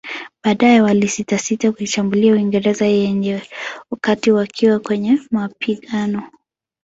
Baadae 0.43 0.81
walisitasita 0.81 1.71
kuishambulia 1.71 2.33
Uingereza 2.33 2.85
yenyewe 2.85 3.41
wakati 3.91 4.31
wakiwa 4.31 4.79
kwenye 4.79 5.19
mapigano 5.31 6.29